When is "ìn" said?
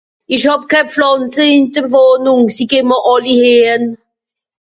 1.55-1.63